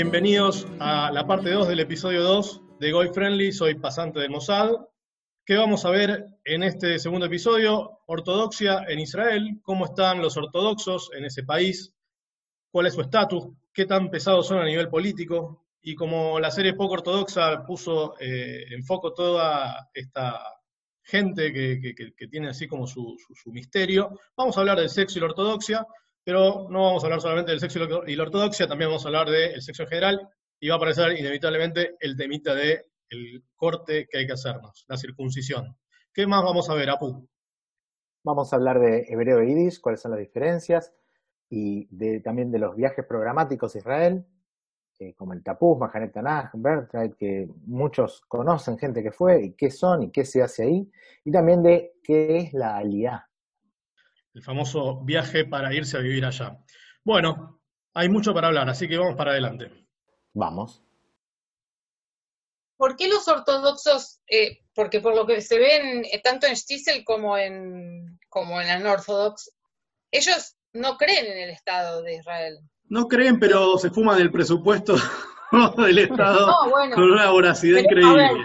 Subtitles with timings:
[0.00, 3.50] Bienvenidos a la parte 2 del episodio 2 de Goy Friendly.
[3.50, 4.70] Soy pasante del Mossad.
[5.44, 7.98] ¿Qué vamos a ver en este segundo episodio?
[8.06, 11.96] Ortodoxia en Israel, cómo están los ortodoxos en ese país,
[12.70, 15.66] cuál es su estatus, qué tan pesados son a nivel político.
[15.82, 20.40] Y como la serie poco ortodoxa puso eh, en foco toda esta
[21.02, 25.26] gente que, tiene así como su, su, misterio, vamos a hablar del sexo y la
[25.26, 25.84] ortodoxia,
[26.28, 29.30] pero no vamos a hablar solamente del sexo y la ortodoxia, también vamos a hablar
[29.30, 30.28] del sexo en general,
[30.60, 34.98] y va a aparecer inevitablemente el temita de el corte que hay que hacernos, la
[34.98, 35.74] circuncisión.
[36.12, 37.26] ¿Qué más vamos a ver, Apu?
[38.24, 40.92] Vamos a hablar de hebreo e yiddish, cuáles son las diferencias,
[41.48, 44.26] y de, también de los viajes programáticos a Israel,
[44.98, 49.70] eh, como el Tapuz, Mahanet Tanaj, Bertrand, que muchos conocen, gente que fue, y qué
[49.70, 50.90] son, y qué se hace ahí,
[51.24, 53.27] y también de qué es la aliá,
[54.38, 56.56] el famoso viaje para irse a vivir allá.
[57.02, 57.60] Bueno,
[57.92, 59.68] hay mucho para hablar, así que vamos para adelante.
[60.32, 60.80] Vamos.
[62.76, 67.04] ¿Por qué los ortodoxos, eh, porque por lo que se ven eh, tanto en Stiesel
[67.04, 69.50] como en, como en Anorthodox,
[70.12, 72.58] ellos no creen en el Estado de Israel?
[72.84, 74.94] No creen, pero se fuman el presupuesto
[75.78, 76.54] del Estado
[76.94, 78.44] con una voracidad increíble.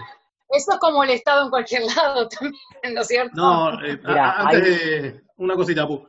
[0.54, 3.34] Eso es como el Estado en cualquier lado también, ¿no es cierto?
[3.36, 6.08] No, eh, antes de una cosita, Pu.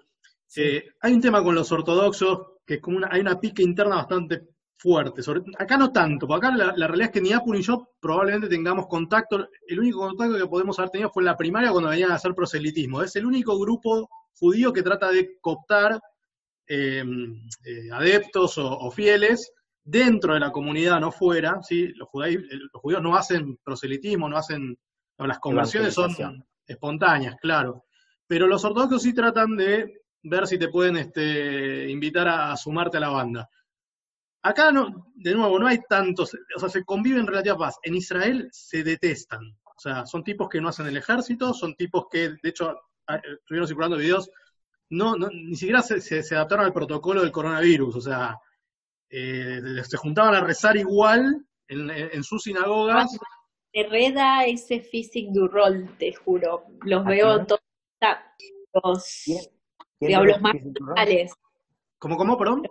[0.56, 3.96] Eh, hay un tema con los ortodoxos que es como una, hay una pica interna
[3.96, 5.22] bastante fuerte.
[5.58, 8.86] acá no tanto, porque acá la, realidad es que ni Apu ni yo probablemente tengamos
[8.86, 9.48] contacto.
[9.66, 12.34] El único contacto que podemos haber tenido fue en la primaria cuando venían a hacer
[12.34, 13.02] proselitismo.
[13.02, 16.00] Es el único grupo judío que trata de cooptar
[16.66, 19.52] em, eh, adeptos o, fieles
[19.84, 21.62] dentro de la comunidad, no fuera.
[21.62, 21.88] ¿sí?
[21.94, 24.76] Los, judíos, los judíos no hacen proselitismo, no hacen.
[25.18, 27.84] las conversiones son espontáneas, claro.
[28.26, 33.00] Pero los ortodoxos sí tratan de ver si te pueden este, invitar a, sumarte a
[33.00, 33.48] la banda.
[34.42, 37.78] Acá, no, de nuevo, no hay tantos, o sea, se conviven en relativa paz.
[37.82, 39.40] En Israel se detestan.
[39.64, 42.74] O sea, son tipos que no hacen el ejército, son tipos que, de hecho,
[43.40, 44.30] estuvieron circulando videos,
[44.90, 47.96] no, ni siquiera se, adaptaron al protocolo del coronavirus.
[47.96, 48.38] O sea,
[49.16, 53.16] eh, se juntaban a rezar igual en, sus sinagogas.
[53.72, 56.64] Hereda ese physic du rol, te juro.
[56.82, 57.60] Los veo todos
[58.72, 59.24] los,
[60.00, 61.32] los más radicales.
[61.98, 62.62] ¿Cómo, cómo, perdón?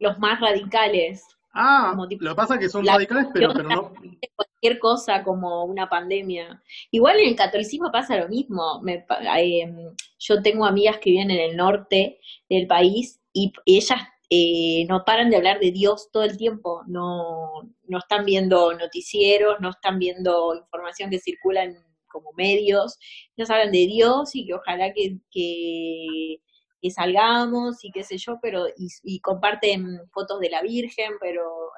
[0.00, 1.24] Los más radicales.
[1.54, 3.92] Ah, lo que pasa es que son radicales, pero, pero no...
[4.34, 6.60] Cualquier cosa como una pandemia.
[6.90, 8.80] Igual en el catolicismo pasa lo mismo.
[8.82, 9.06] Me,
[9.36, 14.00] em, yo tengo amigas que viven en el norte del país y ellas
[14.30, 19.56] eh, no paran de hablar de Dios todo el tiempo, no, no están viendo noticieros,
[19.60, 21.76] no están viendo información que circula en
[22.08, 22.98] como medios,
[23.36, 28.66] nos hablan de Dios y que ojalá que, que, salgamos y qué sé yo, pero
[28.76, 31.70] y, comparten fotos de la Virgen, pero...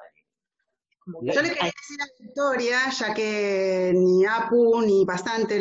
[1.21, 5.59] yo le quería decir a Victoria, ya que ni Apu ni Bastante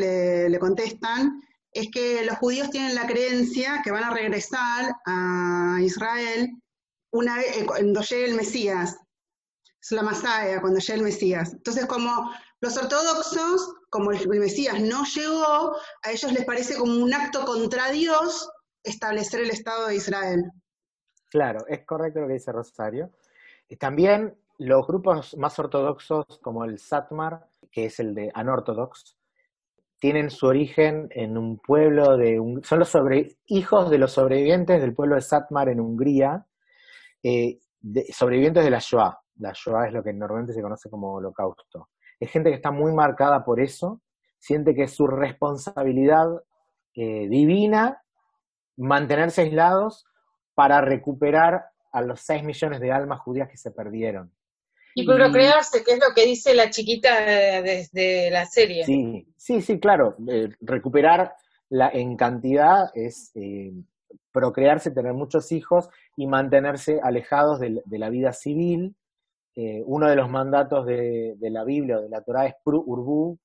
[0.48, 1.40] le, contestan,
[1.72, 6.50] es que los judíos tienen la creencia que van a regresar a Israel
[7.12, 8.96] una vez, eh, cuando llegue el Mesías.
[9.82, 11.52] Es la Masaya, cuando llegue el Mesías.
[11.52, 17.12] Entonces, como los ortodoxos, como el Mesías no llegó, a ellos les parece como un
[17.14, 18.50] acto contra Dios
[18.82, 20.50] establecer el Estado de Israel.
[21.30, 23.10] Claro, es correcto lo que dice Rosario.
[23.78, 29.16] También los grupos más ortodoxos, como el Satmar, que es el de Anortodox,
[29.98, 32.38] tienen su origen en un pueblo de...
[32.62, 32.92] Son los
[33.46, 36.46] hijos de los sobrevivientes del pueblo de Satmar en Hungría,
[37.22, 37.58] eh,
[38.12, 39.18] sobrevivientes de la Shoah.
[39.36, 41.88] La Shoah es lo que normalmente se conoce como holocausto
[42.20, 44.02] es gente que está muy marcada por eso,
[44.38, 46.26] siente que es su responsabilidad
[46.94, 48.02] eh, divina
[48.76, 50.04] mantenerse aislados
[50.54, 54.32] para recuperar a los 6 millones de almas judías que se perdieron.
[54.94, 57.20] Y procrearse, que es lo que dice la chiquita
[57.62, 58.84] desde la serie.
[58.84, 60.16] Sí, sí, sí, claro.
[60.28, 61.34] Eh, recuperar
[61.68, 63.72] la, en cantidad es eh,
[64.32, 68.96] procrearse, tener muchos hijos y mantenerse alejados de la vida civil
[69.56, 73.36] eh, uno de los mandatos de, la Biblia o de la Torah es urbu,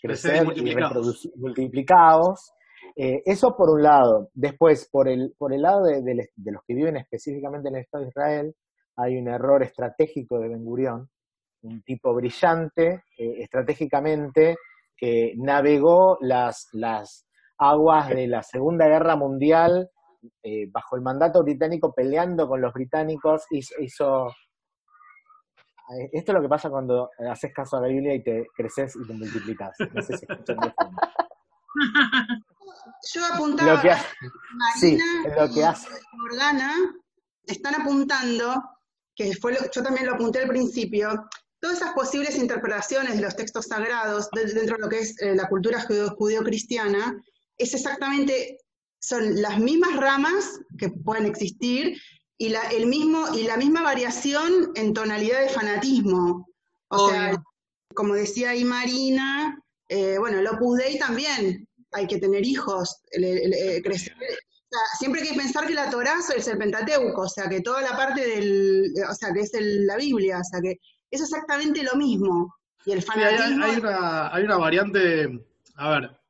[0.00, 2.52] crecer y reproducir, multiplicados.
[2.96, 4.28] Eh, eso por un lado.
[4.34, 8.10] Después, por el, por el lado de, los que viven específicamente en el Estado de
[8.10, 8.54] Israel,
[8.96, 11.08] hay un error estratégico de Ben Gurión,
[11.62, 14.56] un tipo brillante eh, estratégicamente
[14.96, 17.26] que navegó las, las
[17.56, 19.88] aguas de la Segunda Guerra Mundial
[20.70, 24.32] bajo el mandato británico peleando con los británicos, hizo
[25.90, 28.46] eh, esto es lo que pasa cuando eh, haces caso a la Biblia y te
[28.54, 29.76] creces y te multiplicas.
[29.92, 30.56] No sé si escuchan
[33.12, 33.80] Yo apuntaba, lo
[34.78, 34.98] sí,
[35.36, 35.88] lo que hace.
[36.12, 36.72] Morgana
[37.44, 38.62] están apuntando
[39.14, 41.28] que fue yo también lo apunté al principio,
[41.60, 45.48] todas esas posibles interpretaciones de los textos sagrados dentro de lo que es eh, la
[45.48, 47.22] cultura judío-cristiana,
[47.58, 48.58] es exactamente,
[49.02, 52.00] son las mismas ramas que pueden existir
[52.38, 56.48] y la, el mismo, y la misma variación en tonalidad de fanatismo.
[56.88, 57.42] O sea,
[57.94, 64.14] como decía ahí Marina, eh, bueno, el Opus Dei también, hay que tener hijos, crecer.
[64.98, 67.96] siempre hay que pensar que la Torah es el Pentateuco, o sea, que toda la
[67.96, 70.78] parte del, o sea, que es la Biblia, o sea, que
[71.10, 72.54] es exactamente lo mismo.
[72.86, 73.64] Y el fanatismo...
[73.64, 75.44] hay, una, hay una variante,
[75.76, 76.21] a ver,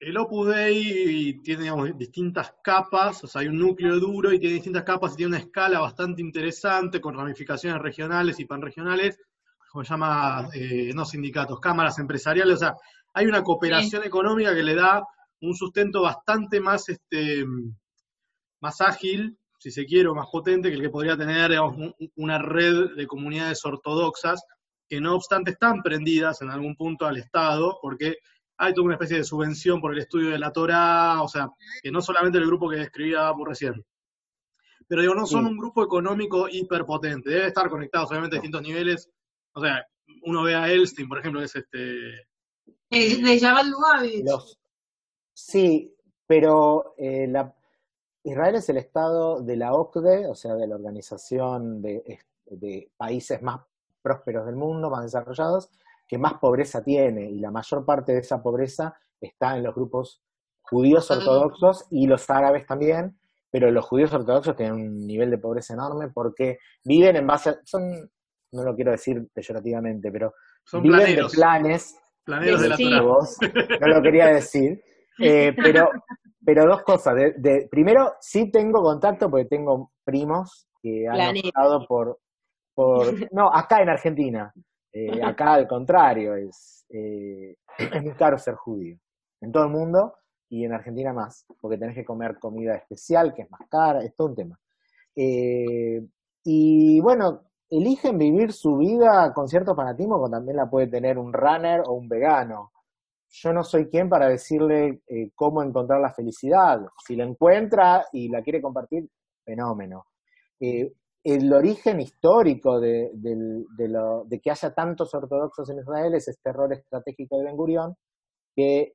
[0.00, 4.54] el Opus Dei tiene digamos, distintas capas, o sea, hay un núcleo duro y tiene
[4.54, 9.18] distintas capas y tiene una escala bastante interesante con ramificaciones regionales y panregionales,
[9.70, 12.74] como se llama, eh, no sindicatos, cámaras empresariales, o sea,
[13.12, 15.04] hay una cooperación económica que le da
[15.42, 17.44] un sustento bastante más, este,
[18.60, 21.52] más ágil, si se quiere, o más potente que el que podría tener
[22.16, 24.42] una red de comunidades ortodoxas
[24.88, 28.16] que no obstante están prendidas en algún punto al Estado, porque
[28.60, 31.48] hay toda una especie de subvención por el estudio de la Torah, o sea,
[31.82, 33.84] que no solamente el grupo que describía por recién.
[34.86, 39.08] Pero digo, no son un grupo económico hiperpotente, debe estar conectados obviamente a distintos niveles.
[39.52, 39.86] O sea,
[40.22, 41.78] uno ve a Elstein, por ejemplo, que es este
[42.90, 43.72] de Jabal
[45.32, 45.94] Sí,
[46.26, 47.54] pero eh, la,
[48.24, 52.18] Israel es el estado de la OCDE, o sea, de la Organización de,
[52.96, 53.60] Países más
[54.02, 55.70] prósperos del mundo, más desarrollados,
[56.10, 60.20] que más pobreza tiene, y la mayor parte de esa pobreza está en los grupos
[60.62, 63.16] judíos ortodoxos y los árabes también,
[63.48, 67.60] pero los judíos ortodoxos tienen un nivel de pobreza enorme porque viven en base, a,
[67.64, 68.10] son,
[68.52, 70.34] no lo quiero decir peyorativamente, pero
[70.82, 72.76] viven de planes Planeros de la
[73.80, 74.82] No lo quería decir.
[75.22, 75.90] Eh, pero,
[76.42, 77.14] pero dos cosas.
[77.14, 82.20] De, primero, sí tengo contacto porque tengo primos que han optado por,
[82.74, 83.30] por...
[83.30, 84.50] No, acá en Argentina.
[84.92, 88.96] Eh, acá al contrario, es, eh, es muy caro ser judío.
[89.40, 90.14] En todo el mundo
[90.48, 94.14] y en Argentina más, porque tenés que comer comida especial, que es más cara, es
[94.14, 94.58] todo un tema.
[96.42, 101.32] y bueno, eligen vivir su vida con cierto fanatismo, como también la puede tener un
[101.32, 102.72] runner o un vegano.
[103.28, 106.80] Yo no soy quien para decirle eh, cómo encontrar la felicidad.
[107.06, 109.08] Si la encuentra y la quiere compartir,
[109.44, 110.06] fenómeno.
[110.58, 113.10] Eh, el origen histórico de,
[114.42, 117.96] que haya tantos ortodoxos en Israel es este error estratégico de Ben Gurión,
[118.56, 118.94] que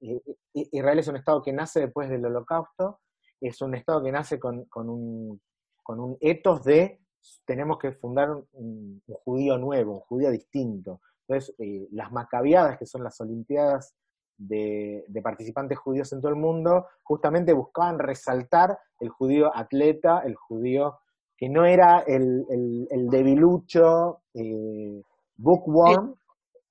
[0.00, 0.20] eh,
[0.52, 3.00] Israel es un Estado que nace después del Holocausto,
[3.40, 5.40] es un Estado que nace con, un,
[5.82, 7.02] con un etos de
[7.44, 11.00] tenemos que fundar un, judío nuevo, un judío distinto.
[11.26, 13.94] Entonces, eh, las macabiadas, que son las Olimpiadas
[14.36, 20.98] de, participantes judíos en todo el mundo, justamente buscaban resaltar el judío atleta, el judío
[21.42, 22.46] que no era el,
[22.88, 25.02] el, debilucho, eh,
[25.34, 26.14] bookworm,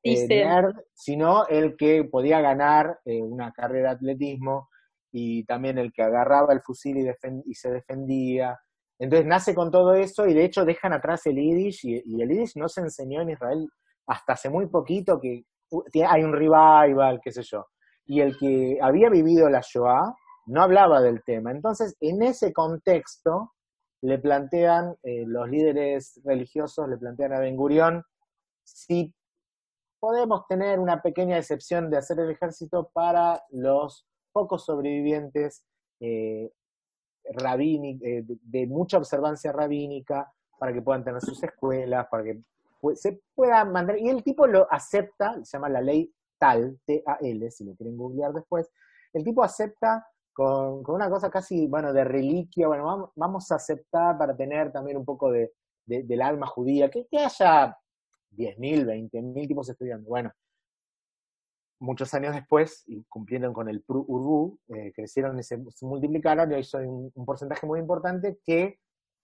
[0.02, 4.70] eh, nerd, sino el que podía ganar una carrera de atletismo
[5.12, 8.58] y también el que agarraba el fusil y, y se defendía,
[8.98, 12.56] entonces nace con todo eso y de hecho dejan atrás el Yiddish y, el Yiddish
[12.56, 13.68] no se enseñó en Israel
[14.08, 15.44] hasta hace muy poquito que
[16.08, 17.66] hay un revival, qué sé yo.
[18.06, 21.52] Y el que había vivido la Shoah no hablaba del tema.
[21.52, 23.52] Entonces, en ese contexto,
[24.02, 28.04] le plantean, eh, los líderes religiosos le plantean a Ben Gurión
[28.64, 29.14] si
[30.00, 35.64] podemos tener una pequeña excepción de hacer el ejército para los pocos sobrevivientes
[36.00, 36.52] eh,
[37.24, 42.42] eh, de, mucha observancia rabínica, para que puedan tener sus escuelas, para que
[42.96, 44.00] se puedan mandar.
[44.00, 48.34] Y el tipo lo acepta, se llama la ley TAL, T-A-L, si lo quieren googlear
[48.34, 48.70] después.
[49.14, 54.36] El tipo acepta con, una cosa casi, bueno, de reliquia, bueno, vamos, a aceptar para
[54.36, 55.52] tener también un poco de,
[55.86, 57.78] del alma judía, que, que haya
[58.32, 60.08] 10.000, 20.000 tipos estudiando.
[60.08, 60.32] Bueno,
[61.82, 66.64] muchos años después, y cumpliendo con el PRU eh, crecieron y se, multiplicaron y hoy
[66.64, 68.80] son un, porcentaje muy importante que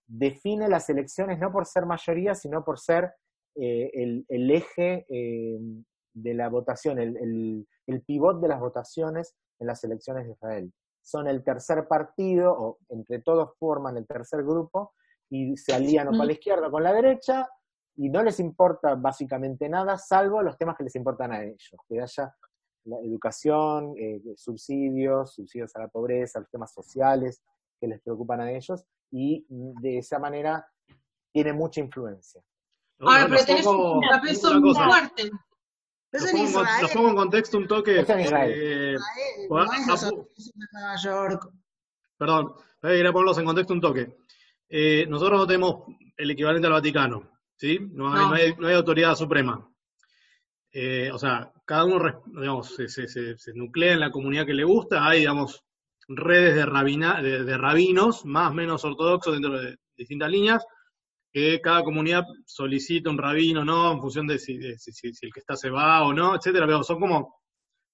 [0.06, 3.12] define las elecciones no por ser mayoría, sino por ser
[3.54, 5.58] eh, el, eje eh,
[6.12, 10.72] de la votación, el, el, pivot de las votaciones en las elecciones de Israel.
[11.08, 14.92] Son el tercer partido, o entre todos forman el tercer grupo,
[15.30, 17.48] y se alían o para la izquierda o con la derecha,
[17.96, 22.02] y no les importa básicamente nada, salvo los temas que les importan a ellos, que
[22.02, 22.34] haya
[22.84, 27.42] la educación, eh, subsidios, subsidios a la pobreza, los temas sociales
[27.80, 30.70] que les preocupan a ellos, y de esa manera
[31.32, 32.42] tiene mucha influencia.
[33.00, 35.30] Ahora, pero tenés un peso muy fuerte.
[36.10, 38.00] Lo pongo, pongo, en contexto un toque.
[38.00, 38.96] Eh,
[42.16, 44.16] Perdón, voy a ponerlos en contexto un toque.
[44.68, 45.84] Eh, nosotros no tenemos
[46.16, 47.78] el equivalente al Vaticano, ¿sí?
[47.92, 48.32] No hay, no.
[48.32, 49.68] hay, no hay autoridad suprema.
[50.72, 54.64] Eh, o sea, cada uno digamos, se, se, se, nuclea en la comunidad que le
[54.64, 55.64] gusta, hay, digamos,
[56.08, 60.66] redes de, rabina, de, de rabinos, más o menos ortodoxos dentro de distintas líneas,
[61.38, 63.92] que cada comunidad solicita un rabino, ¿no?
[63.92, 66.82] En función de si, de, si, el que está se va o no, etcétera, pero
[66.82, 67.36] son como,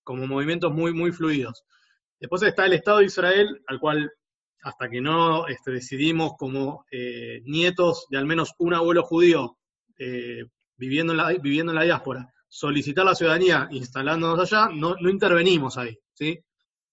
[0.03, 1.63] como movimientos muy, muy fluidos.
[2.19, 4.11] Después está el Estado de Israel, al cual
[4.63, 9.59] hasta que no este, decidimos como eh, nietos de al menos un abuelo judío
[9.99, 10.45] eh,
[10.77, 15.77] viviendo, en la, viviendo en la diáspora, solicitar la ciudadanía instalándonos allá, no, no intervenimos
[15.77, 16.39] ahí, ¿sí?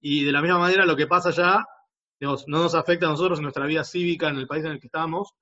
[0.02, 1.66] Y de la misma manera lo que pasa allá,
[2.20, 4.80] digamos, no nos afecta a nosotros en nuestra vida cívica en el país en el
[4.82, 5.34] que estamos,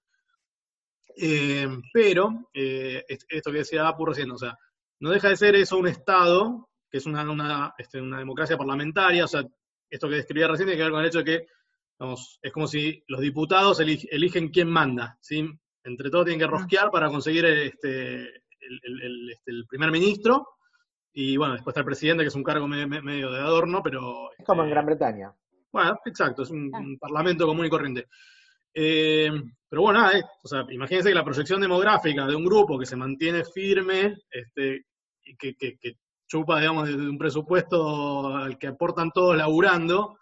[1.21, 4.57] eh, pero, eh, esto que decía Apu recién, o sea,
[5.01, 9.25] no deja de ser eso un Estado, que es una, una, este, una democracia parlamentaria,
[9.25, 9.43] o sea,
[9.89, 11.47] esto que describía recién tiene que ver con el hecho de que,
[11.97, 15.45] vamos, es como si los diputados eligen quién manda, ¿sí?
[15.83, 20.47] Entre todos tienen que rosquear para conseguir este, el, el, este, el, primer ministro,
[21.11, 24.31] y bueno, después está el presidente, que es un cargo medio, medio de adorno, pero...
[24.38, 25.33] Es como en Gran Bretaña.
[25.71, 28.07] Bueno, exacto, es un, un parlamento común y corriente.
[28.81, 29.29] Eh,
[29.67, 32.95] pero bueno, eh, o sea, imagínense que la proyección demográfica de un grupo que se
[32.95, 34.86] mantiene firme, este,
[35.38, 40.17] que, que, chupa, digamos, de un presupuesto al que aportan todos laburando,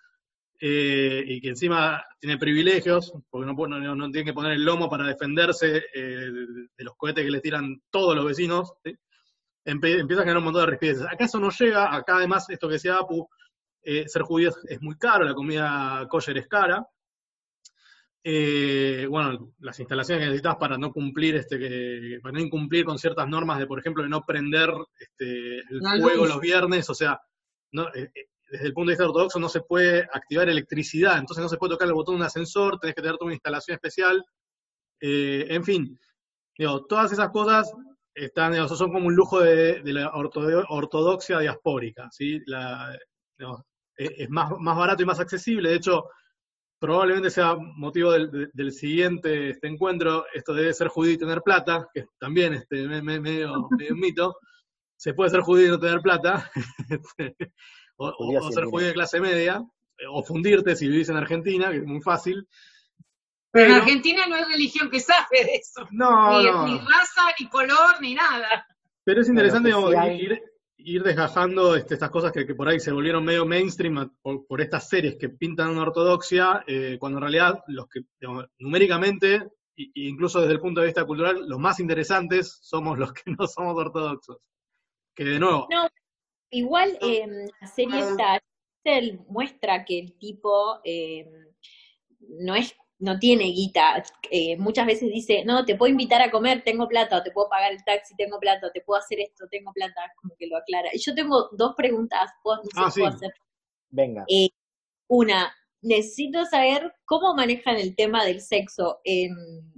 [0.59, 4.89] eh, y que encima tiene privilegios, porque no, no, no, tiene que poner el lomo
[4.89, 6.31] para defenderse eh,
[6.75, 8.95] de, los cohetes que le tiran todos los vecinos, ¿sí?
[9.65, 11.05] Empieza a generar un montón de rispideces.
[11.05, 13.29] Acá eso no llega, acá además, esto que decía Apu,
[13.83, 16.87] eh, ser judío es muy caro, la comida kosher es cara,
[18.23, 23.27] eh, bueno, las instalaciones que necesitas para no cumplir, este, para no incumplir con ciertas
[23.27, 24.69] normas de, por ejemplo, de no prender
[24.99, 26.29] este, el la fuego luz.
[26.29, 27.21] los viernes, o sea,
[27.71, 28.11] no, eh,
[28.49, 31.71] desde el punto de vista ortodoxo no se puede activar electricidad, entonces no se puede
[31.73, 34.23] tocar el botón de un ascensor, tenés que tener toda una instalación especial,
[34.99, 35.99] eh, en fin,
[36.57, 37.71] digo, todas esas cosas
[38.13, 42.41] están, digo, son como un lujo de, de la ortodoxia diaspórica, ¿sí?
[42.45, 42.97] La,
[43.37, 43.63] digo,
[43.95, 46.05] es más, más barato y más accesible, de hecho,
[46.79, 51.87] probablemente sea motivo del, del, siguiente este encuentro, esto debe ser judío y tener plata,
[51.93, 54.37] que también este, me, me, medio, medio un mito.
[54.95, 56.51] Se puede ser judío y no tener plata,
[57.97, 59.61] o, o, o, ser judío de clase media,
[60.09, 62.47] o fundirte si vivís en Argentina, que es muy fácil.
[63.51, 65.87] Pero, en Argentina no hay religión que sabe de eso.
[65.91, 66.67] No, ni, no.
[66.67, 68.67] ni raza, ni color, ni nada.
[69.03, 70.21] Pero es interesante digamos, hay...
[70.21, 70.41] ir,
[70.77, 74.61] ir desgajando este, estas cosas que, que, por ahí se volvieron medio mainstream por, por
[74.61, 79.91] estas series que pintan una ortodoxia, eh, cuando en realidad los que digamos, numéricamente e
[79.93, 83.75] incluso desde el punto de vista cultural, los más interesantes somos los que no somos
[83.77, 84.37] ortodoxos.
[85.15, 85.67] Que de nuevo.
[85.71, 85.87] No,
[86.51, 87.27] igual eh,
[87.59, 88.41] la serie esta
[89.27, 91.27] muestra que el tipo eh,
[92.19, 94.03] no es no tiene guita.
[94.29, 97.49] Eh, muchas veces dice, no, te puedo invitar a comer, tengo plata, o te puedo
[97.49, 100.57] pagar el taxi, tengo plata, o te puedo hacer esto, tengo plata, como que lo
[100.57, 100.89] aclara.
[100.93, 103.01] Y yo tengo dos preguntas, ¿puedo, no ah, sí.
[103.01, 103.33] puedo hacer?
[103.89, 104.25] Venga.
[104.27, 104.49] Eh,
[105.07, 108.99] una, necesito saber cómo manejan el tema del sexo.
[109.03, 109.31] En,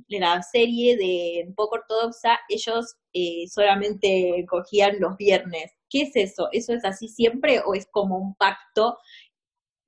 [0.09, 5.71] en la serie de Un poco ortodoxa, ellos eh, solamente cogían los viernes.
[5.89, 6.49] ¿Qué es eso?
[6.51, 8.97] ¿Eso es así siempre o es como un pacto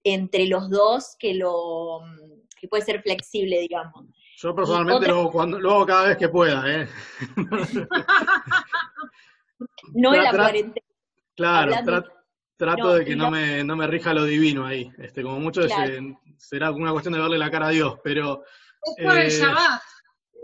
[0.03, 2.01] entre los dos que lo
[2.59, 4.05] que puede ser flexible, digamos.
[4.37, 5.13] Yo personalmente otra...
[5.13, 6.87] lo, cuando, lo hago cada vez que pueda, ¿eh?
[9.93, 10.87] no en la cuarentena.
[11.35, 12.03] Claro, tra
[12.57, 14.91] trato no, de que no, no, me, no me rija lo divino ahí.
[14.99, 16.19] Este, como mucho claro.
[16.37, 18.43] será una cuestión de verle la cara a Dios, pero...
[18.97, 19.81] Es por eh, el Shabbat.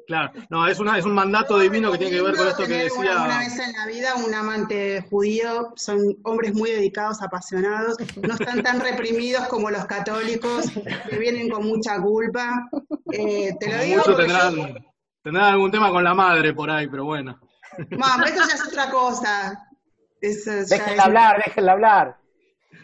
[0.07, 2.83] Claro, no, es, una, es un mandato divino que tiene que ver con esto que
[2.85, 3.23] decía.
[3.25, 8.63] Una vez en la vida, un amante judío, son hombres muy dedicados, apasionados, no están
[8.63, 10.67] tan reprimidos como los católicos,
[11.09, 12.69] que vienen con mucha culpa.
[13.11, 13.97] Eh, te lo digo.
[13.97, 14.67] Muchos tendrán, yo...
[15.21, 17.37] tendrán algún tema con la madre por ahí, pero bueno.
[17.91, 19.67] Mamá, esto ya es otra cosa.
[20.21, 20.99] Déjenla es...
[20.99, 22.17] hablar, déjenla hablar.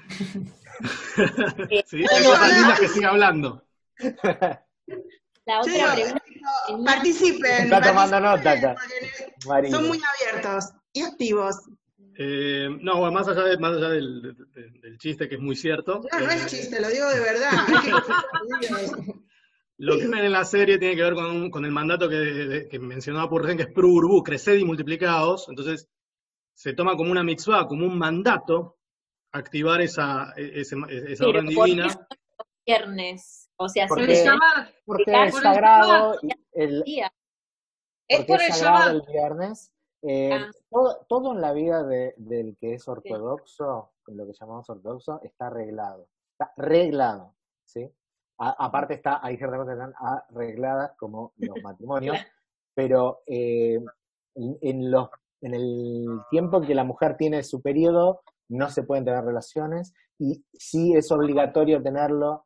[1.85, 3.65] sí, hay cosas lindas que siga hablando.
[5.45, 6.22] La otra sí, pregunta.
[6.85, 7.63] Participen.
[7.63, 8.75] Está tomando nota acá.
[9.69, 11.55] Son muy abiertos y activos.
[12.15, 15.55] Eh, no, bueno, más allá, de, más allá del, del, del, chiste, que es muy
[15.55, 16.01] cierto.
[16.11, 17.51] No, no eh, es chiste, lo digo de verdad.
[19.77, 22.79] lo que ven en la serie tiene que ver con, con el mandato que, que
[22.79, 25.47] mencionaba por recién, que es Prurbu, creced y multiplicados.
[25.49, 25.87] Entonces,
[26.53, 28.77] se toma como una mitzvah, como un mandato,
[29.31, 31.87] activar esa, esa, esa orden divina.
[32.65, 33.49] Viernes.
[33.57, 36.17] O sea, porque, se llama, porque es sagrado
[36.53, 36.83] el,
[38.07, 39.71] es por el sagrado el viernes.
[40.01, 40.51] Eh, ah.
[40.69, 44.13] todo, todo, en la vida de, del que es ortodoxo, sí.
[44.13, 46.09] lo que llamamos ortodoxo, está arreglado.
[46.31, 47.89] Está arreglado, ¿sí?
[48.37, 52.17] A, aparte está, hay ciertas cosas que están arregladas, como los matrimonios.
[52.73, 53.79] pero eh,
[54.35, 55.09] en, los,
[55.41, 60.43] en el tiempo que la mujer tiene su periodo no se pueden tener relaciones y
[60.53, 62.45] sí es obligatorio tenerlo,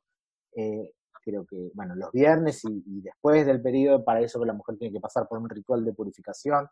[0.57, 0.91] eh,
[1.23, 4.99] creo que, bueno, los viernes y, después del periodo, para eso la mujer tiene que
[4.99, 6.67] pasar por un ritual de purificación.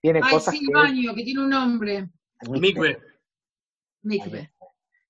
[0.00, 0.72] Tiene Ay, cosas sí, que...
[0.72, 2.08] baño, que tiene un nombre.
[2.48, 2.98] Mikve.
[4.02, 4.52] Mikve.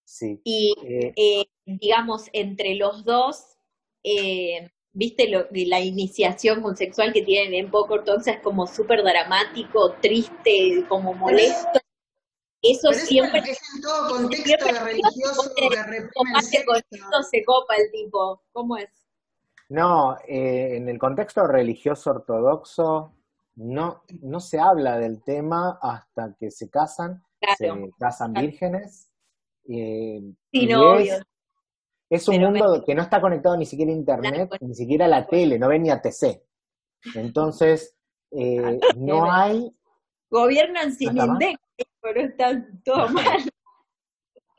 [0.04, 0.40] Sí.
[0.44, 3.56] Y Eh, eh, digamos, entre los dos,
[4.02, 9.94] eh, viste lo, la iniciación sexual que tienen en poco ortodoxa es como súper dramático,
[10.00, 11.78] triste, como molesto.
[12.62, 18.42] Eso siempre es en todo contexto de religioso tomate con esto se copa el tipo.
[18.52, 18.88] ¿Cómo es?
[19.68, 23.14] No, eh, en el contexto religioso ortodoxo
[23.56, 27.84] no, no se habla del tema hasta que se casan, Claro.
[27.86, 28.46] se casan Claro.
[28.48, 29.10] vírgenes.
[29.68, 30.20] eh,
[30.52, 31.24] Sí, y no, es, obvio.
[32.10, 34.66] es un Pero mundo que no está conectado ni siquiera a internet, Claro.
[34.66, 36.42] ni siquiera a la tele, no ven ni a TC.
[37.14, 37.94] Entonces,
[38.32, 39.72] eh, no hay,
[40.30, 41.16] Gobiernan sin.
[41.16, 41.58] INDEC,
[42.00, 43.40] pero está todo mal.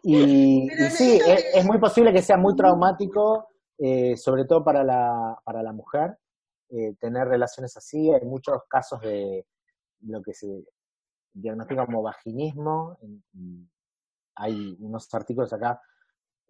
[0.04, 3.48] y, sí, es, muy posible que sea muy traumático,
[3.78, 6.18] eh, sobre todo para la, para la mujer,
[6.70, 8.12] eh, tener relaciones así.
[8.12, 9.46] Hay muchos casos de
[10.02, 10.64] lo que se
[11.34, 12.98] diagnostica como vaginismo.
[14.36, 15.82] hay unos artículos acá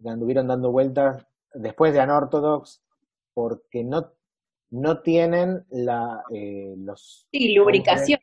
[0.01, 2.83] que anduvieron dando vueltas después de Anorthodox
[3.33, 4.11] porque no,
[4.71, 7.27] no tienen la, eh, los...
[7.31, 8.19] Sí, lubricación.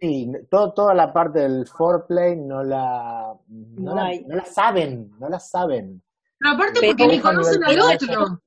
[0.00, 5.10] Sí, todo, toda la parte del foreplay no la, no, No la, no la saben,
[5.18, 6.02] no la saben.
[6.38, 8.40] Pero aparte Pero porque ni conocen al otro.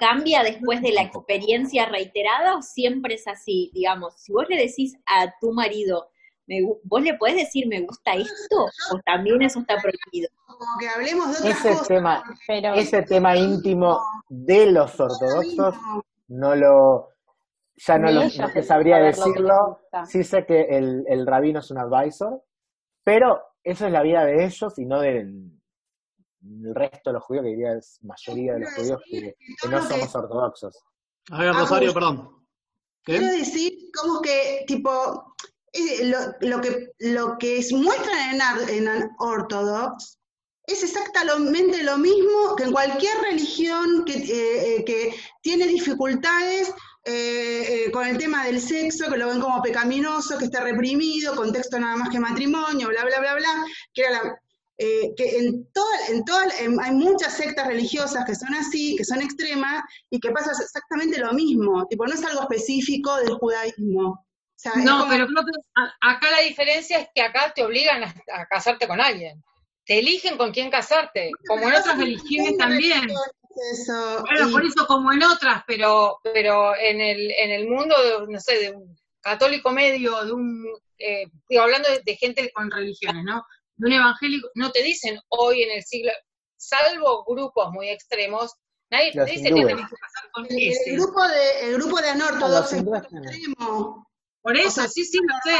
[0.00, 3.70] cambia después de la experiencia reiterada o siempre es así?
[3.74, 6.08] Digamos, si vos le decís a tu marido,
[6.48, 8.64] me ¿vos le podés decir me gusta esto?
[8.92, 10.28] ¿O también eso está prohibido?
[10.46, 11.88] Como que hablemos de otras Ese cosas.
[11.88, 15.74] tema, Pero ese tema íntimo de los ortodoxos
[16.28, 17.08] no lo,
[17.76, 19.80] ya no, lo, no te sabría decirlo.
[20.06, 22.42] Sí sé que el, el rabino es un advisor,
[23.04, 25.50] pero eso es la vida de ellos y no del,
[26.40, 29.82] del resto de los judíos, que diría es mayoría de los judíos que, que no
[29.82, 30.78] somos ortodoxos.
[31.30, 32.46] A ver, Rosario, perdón.
[33.02, 35.34] Quiero decir, como que, tipo,
[35.72, 38.34] eh, lo, lo que, lo que es- muestran
[38.68, 40.18] en, en Orthodox
[40.66, 46.74] es exactamente lo mismo que en cualquier religión que, eh, eh, que tiene dificultades
[47.06, 51.36] eh, eh, con el tema del sexo, que lo ven como pecaminoso, que está reprimido,
[51.36, 53.64] contexto nada más que matrimonio, bla, bla, bla, bla,
[53.94, 54.40] que era la,
[54.78, 59.04] eh, que en toda, en toda, en- hay muchas sectas religiosas que son así, que
[59.04, 64.10] son extremas, y que pasa exactamente lo mismo, tipo, no es algo específico del judaísmo.
[64.10, 64.24] O
[64.58, 68.02] sea, es No, como- pero creo que acá la diferencia es que acá te obligan
[68.04, 69.42] a, a casarte con alguien.
[69.84, 73.06] Te eligen con quién casarte, como en otras religiones también.
[73.72, 77.94] Eso, Bueno, y- por eso como en otras, pero pero en el en el mundo,
[78.02, 80.66] de, no sé, de un católico medio, de un,
[80.98, 83.42] eh, digo, hablando de, de gente con religiones, ¿no?
[83.76, 86.12] De un evangélico, no te dicen hoy en el siglo,
[86.56, 88.52] salvo grupos muy extremos,
[88.90, 89.66] nadie te dice hindúes.
[89.68, 90.90] tenés que casar con el, ese.
[90.90, 94.06] el grupo de, el grupo de anortodoxos extremo.
[94.42, 95.58] Por O eso, sea, sí, sí, lo sé.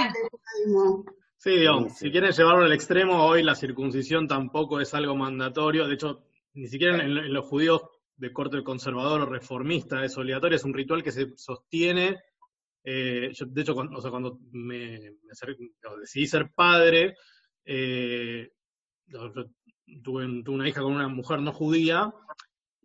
[1.39, 2.05] Sí, digamos, Sí, sí.
[2.07, 5.87] si quieren llevarlo al extremo, hoy la circuncisión tampoco es algo mandatorio.
[5.87, 6.23] De hecho,
[6.57, 7.83] ni siquiera en, en los judíos
[8.17, 12.19] de corte conservador o reformista es obligatorio, es un ritual que se sostiene.
[12.85, 17.17] eh, yo, de hecho, cuando, o sea, cuando me, me decidí ser padre,
[17.65, 18.51] eh,
[19.07, 19.33] yo-
[20.03, 22.13] tuve, tuve una hija con una mujer no judía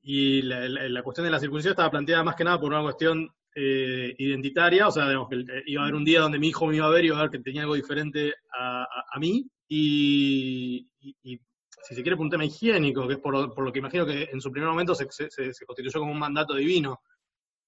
[0.03, 2.83] y la, la- la cuestión de la circuncisión estaba planteada más que nada por una
[2.83, 6.67] cuestión eh, identitaria, o sea, digamos que iba a haber un día donde mi hijo
[6.67, 9.19] me iba a ver y iba a ver que tenía algo diferente a, a- a
[9.19, 11.39] mí, y, y- y
[11.83, 14.23] si se quiere por un tema higiénico, que es por, por lo que imagino que
[14.31, 17.01] en su primer momento se, se- constituyó como un mandato divino.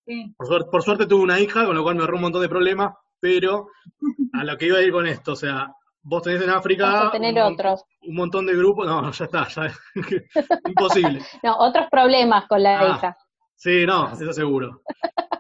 [0.06, 0.34] Sí.
[0.38, 2.50] Por suerte, por suerte tuve una hija, con lo cual me ahorró un montón de
[2.50, 3.68] problemas, pero
[4.34, 5.68] a lo que iba a ir con esto, o sea,
[6.02, 7.84] vos tenés en África Vas a tener un, mon- otros.
[8.02, 9.74] un montón de grupos, no, ya está, ya
[10.68, 11.22] imposible.
[11.44, 12.96] No, otros problemas con la Ah.
[12.98, 13.18] hija.
[13.56, 14.82] Sí, no, eso seguro.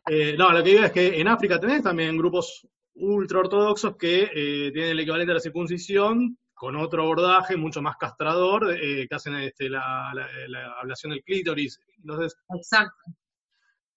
[0.07, 4.29] Eh, no, lo que digo es que en África tenés también grupos ultra ortodoxos que
[4.33, 9.15] eh, tienen el equivalente a la circuncisión con otro abordaje mucho más castrador, eh, que
[9.15, 11.77] hacen este, la, la- la ablación del clítoris.
[11.97, 12.95] Entonces, Exacto.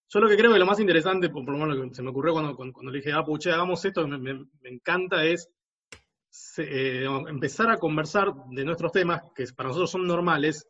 [0.09, 2.11] yo lo que creo que lo más interesante, por lo menos lo que se me
[2.11, 5.49] ocurrió cuando, cuando, cuando le dije, ah, puche, hagamos esto, me, me- me encanta, es
[6.29, 10.67] se- eh, empezar a conversar de nuestros temas, que para nosotros son normales,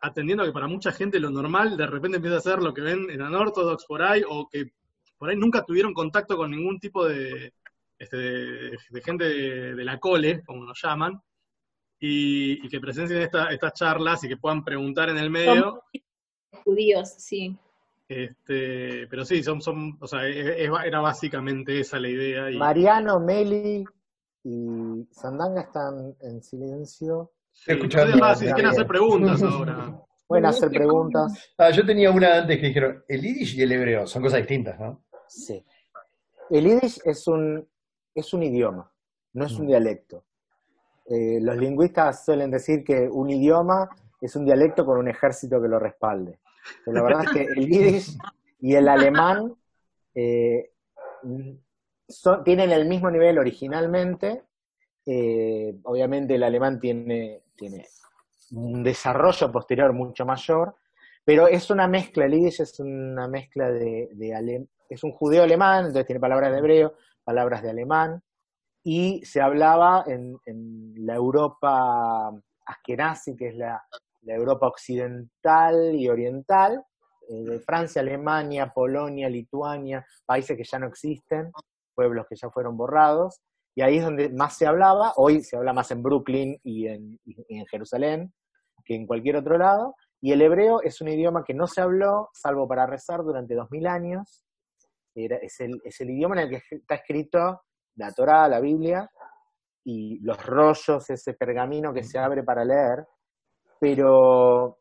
[0.00, 2.80] atendiendo a que para mucha gente lo normal de repente empieza a ser lo que
[2.80, 4.72] ven en Anorthodox por ahí, o que
[5.18, 7.52] por ahí nunca tuvieron contacto con ningún tipo de,
[8.02, 11.20] este, de, de gente de, de la cole, como nos llaman,
[12.00, 15.82] y, y que presencien esta- estas charlas y que puedan preguntar en el medio.
[16.64, 17.56] Judíos, sí.
[18.08, 22.50] Este, pero sí, son, son, o sea, era básicamente esa la idea.
[22.50, 22.58] Y...
[22.58, 23.84] Mariano, Meli
[24.44, 27.30] y Sandanga están en silencio.
[27.52, 28.34] Sí, escuchando.
[28.34, 29.98] si quieren hacer preguntas ahora.
[30.26, 31.52] Pueden hacer preguntas.
[31.58, 34.78] Ah, yo tenía una antes que dijeron, el yiddish y el hebreo son cosas distintas,
[34.80, 35.04] ¿no?
[35.28, 35.64] Sí.
[36.50, 37.66] El yiddish es un,
[38.14, 38.90] es un idioma,
[39.32, 39.68] no es un mm.
[39.68, 40.24] dialecto.
[41.06, 43.88] Eh, los lingüistas suelen decir que un idioma
[44.20, 46.38] es un dialecto con un ejército que lo respalde.
[46.84, 48.16] Pero la verdad es que el yiddish
[48.60, 49.54] y el alemán
[50.14, 50.70] eh,
[52.44, 54.44] tienen el mismo nivel originalmente.
[55.04, 57.86] Eh, obviamente el alemán tiene, tiene
[58.52, 60.76] un desarrollo posterior mucho mayor,
[61.24, 65.86] pero es una mezcla, el yiddish es una mezcla de, de es un judeo alemán,
[65.86, 68.22] entonces tiene palabras de hebreo, palabras de alemán,
[68.84, 70.38] y se hablaba en,
[70.96, 72.30] la Europa
[72.66, 73.82] askenazi, que es la,
[74.24, 76.84] Europa occidental y oriental,
[77.28, 81.50] eh, de Francia, Alemania, Polonia, Lituania, países que ya no existen,
[81.94, 83.40] pueblos que ya fueron borrados,
[83.74, 87.18] y ahí es donde más se hablaba, hoy se habla más en Brooklyn y en,
[87.70, 88.32] Jerusalén
[88.84, 92.30] que en cualquier otro lado, y el hebreo es un idioma que no se habló,
[92.32, 93.86] salvo para rezar, durante dos mil
[95.14, 97.62] es, el, es el idioma en el que está escrito
[97.96, 99.10] la Torah, la Biblia,
[99.84, 103.06] y los rollos, ese pergamino que se abre para leer,
[103.80, 104.78] pero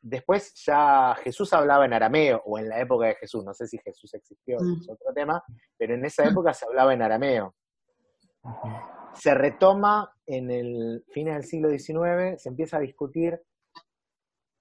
[0.00, 3.78] después ya Jesús hablaba en arameo, o en la época de Jesús, no sé si
[3.78, 4.80] Jesús existió, mm.
[4.80, 5.42] es otro tema,
[5.78, 7.54] pero en esa época se hablaba en arameo.
[9.14, 13.40] Se retoma en el fin del siglo XIX, se empieza a discutir,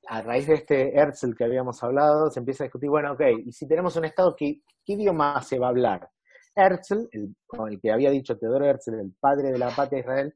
[0.08, 3.52] a raíz de este Herzl que habíamos hablado, se empieza a discutir, bueno, ok, y
[3.52, 6.10] si tenemos un Estado, ¿qué, qué idioma se va a hablar?
[6.56, 7.36] Herzl, el,
[7.70, 10.36] el que había dicho Teodoro Herzl, el padre de la patria de Israel,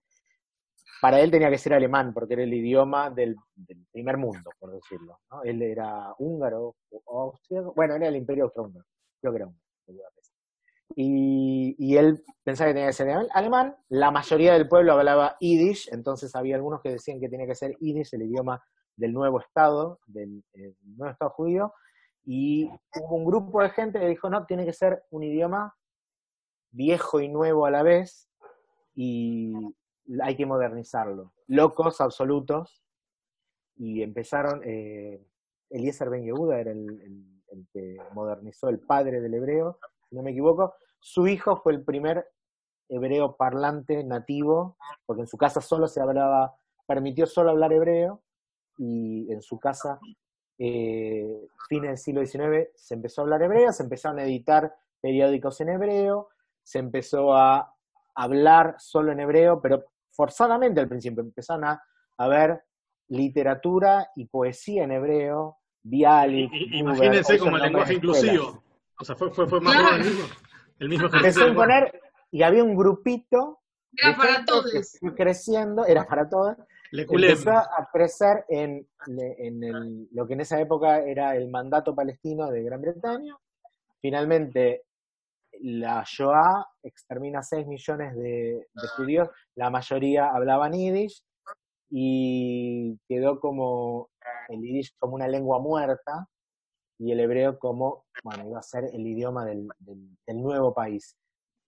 [1.01, 3.35] para él tenía que ser alemán, porque era el idioma del,
[3.91, 5.19] primer mundo, por decirlo.
[5.43, 6.75] Él era húngaro,
[7.05, 8.85] o austriaco, bueno, era el imperio austrohúngaro,
[9.21, 9.63] creo que era húngaro.
[10.95, 15.89] Y, y él pensaba que tenía que ser alemán, la mayoría del pueblo hablaba yiddish,
[15.91, 18.63] entonces había algunos que decían que tenía que ser yiddish, el idioma
[18.97, 21.73] del nuevo Estado, del, del nuevo Estado judío,
[22.25, 25.73] y hubo un grupo de gente que dijo, no, tiene que ser un idioma
[26.71, 28.29] viejo y nuevo a la vez
[28.93, 29.53] y
[30.21, 31.31] hay que modernizarlo.
[31.47, 32.83] Locos absolutos
[33.77, 35.25] y empezaron, eh,
[35.69, 37.25] Eliezer Ben Yehuda era el,
[37.71, 39.79] que modernizó el padre del hebreo,
[40.09, 40.73] si no me equivoco.
[40.99, 42.27] Su hijo fue el primer
[42.89, 46.55] hebreo parlante nativo, porque en su casa solo se hablaba,
[46.85, 48.21] permitió solo hablar hebreo,
[48.77, 49.99] y en su casa,
[50.57, 55.61] eh, fines del siglo XIX, se empezó a hablar hebreo, se empezaron a editar periódicos
[55.61, 56.29] en hebreo,
[56.63, 57.73] se empezó a
[58.15, 61.81] hablar solo en hebreo, pero forzadamente al principio empezaron a,
[62.27, 62.63] ver
[63.09, 66.51] literatura y poesía en hebreo, Bialik.
[66.71, 68.63] Imagínense como el lenguaje inclusivo.
[68.99, 70.31] O sea, fue, fue, fue más o menos
[70.79, 73.59] el mismo, Empezó a imponer, y había un grupito
[73.95, 74.71] era para todos.
[74.71, 76.55] Que creciendo, era para todos.
[76.91, 82.49] Empezó a crecer en, en el, lo que en esa época era el mandato palestino
[82.49, 83.35] de Gran Bretaña.
[83.99, 84.83] Finalmente
[85.61, 91.23] la Shoah extermina 6 millones de, judíos, la mayoría hablaban yiddish
[91.89, 94.09] y quedó como
[94.49, 96.27] el yiddish como una lengua muerta
[96.99, 99.67] y el hebreo como, bueno, iba a ser el idioma del,
[100.27, 101.15] nuevo país.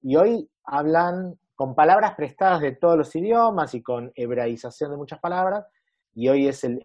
[0.01, 5.19] Y hoy hablan con palabras prestadas de todos los idiomas y con hebraización de muchas
[5.19, 5.65] palabras,
[6.13, 6.81] y hoy es el,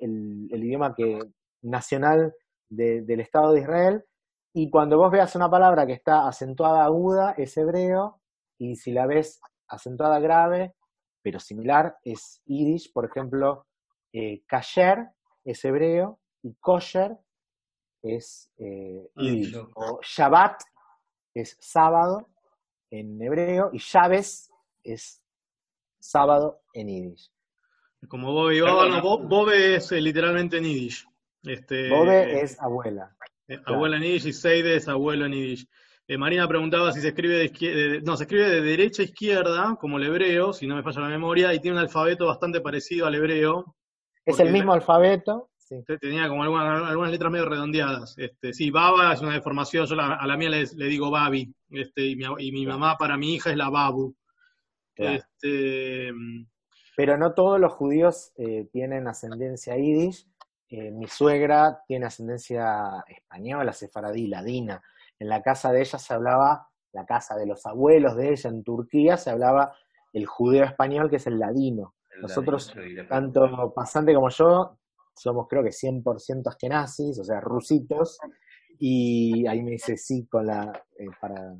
[0.50, 1.20] idioma que
[1.62, 2.34] nacional
[2.68, 4.04] del Estado de Israel,
[4.52, 8.20] y cuando vos veas una palabra que está acentuada aguda, es hebreo,
[8.58, 10.74] y si la ves acentuada grave,
[11.22, 12.92] pero similar, es yiddish.
[12.92, 13.66] Por ejemplo,
[14.12, 15.08] eh, kasher
[15.44, 17.16] es hebreo y kosher
[18.02, 19.56] es eh, yiddish.
[19.76, 20.62] O Shabbat
[21.32, 22.28] es sábado
[22.90, 24.50] en hebreo y Shabbos
[24.84, 25.22] es
[25.98, 27.30] sábado en yiddish.
[28.08, 31.06] Como Bobe, Bobe es eh, literalmente en yiddish.
[31.42, 33.16] Este, Bobe es abuela.
[33.48, 35.56] Eh, abuela en y Seide es abuelo en
[36.06, 39.76] eh, Marina preguntaba si se escribe de izquierda, no, se escribe de derecha a izquierda,
[39.80, 43.06] como el hebreo, si no me falla la memoria, y tiene un alfabeto bastante parecido
[43.06, 43.74] al hebreo.
[44.24, 45.50] Es el mismo alfabeto.
[45.56, 45.82] Sí.
[45.98, 48.18] Tenía como algunas, letras medio redondeadas.
[48.18, 52.16] Este, sí, Baba es una deformación, yo a la mía le, digo Babi, este, y,
[52.16, 54.14] mi, y mi mamá para mi hija es la Babu.
[54.96, 56.12] Este,
[56.96, 60.28] Pero no todos los judíos eh, tienen ascendencia yiddish,
[60.68, 64.82] eh, mi suegra tiene ascendencia española, sefaradí, ladina.
[65.18, 68.64] En la casa de ella se hablaba, la casa de los abuelos de ella en
[68.64, 69.74] Turquía, se hablaba
[70.12, 71.94] el judeo español, que es el ladino.
[72.20, 72.74] Nosotros,
[73.08, 74.78] tanto pasante como yo,
[75.14, 78.18] somos creo que 100% askenazis, o sea, rusitos,
[78.78, 81.54] Y ahí me dice sí con la, eh, para,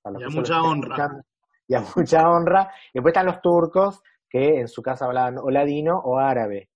[0.00, 1.22] para los mucha honra.
[1.68, 2.70] Y a mucha honra.
[2.92, 6.68] Y después están los turcos que en su casa hablaban o ladino o árabe.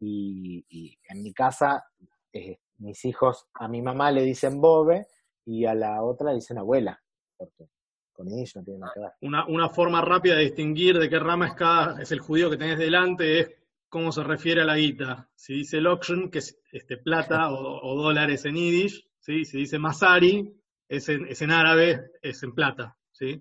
[0.00, 0.64] Y,
[1.08, 1.84] en mi casa,
[2.32, 5.06] eh, mis hijos, a mi mamá le dicen bobe
[5.44, 7.02] y a la otra le dicen abuela,
[7.36, 7.68] porque
[8.12, 9.12] con ellos no tiene nada que ver.
[9.22, 12.56] Una, una forma rápida de distinguir de qué rama es cada, es el judío que
[12.56, 13.50] tenés delante, es
[13.88, 15.28] cómo se refiere a la guita.
[15.34, 19.44] Si dice Lokshen, que es este, plata o, o dólares en yiddish, ¿sí?
[19.44, 20.54] si dice Masari,
[20.88, 22.96] es en, es en árabe, es en plata.
[23.12, 23.40] ¿sí?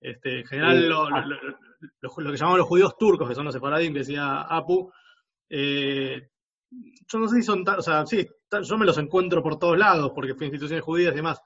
[0.00, 0.86] Este, en general, Sí.
[0.88, 1.26] lo, lo-
[2.00, 4.92] lo- que llamamos los judíos turcos, que son los separadim, que decía Apu,
[5.50, 6.28] eh,
[6.70, 8.26] yo no sé si son tan, o sea, sí,
[8.62, 11.40] yo me los encuentro por todos lados, porque fui a instituciones judías y demás,